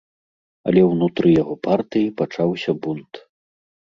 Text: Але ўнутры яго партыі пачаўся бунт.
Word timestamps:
Але 0.69 0.81
ўнутры 0.91 1.33
яго 1.41 1.57
партыі 1.67 2.09
пачаўся 2.21 2.71
бунт. 2.87 3.13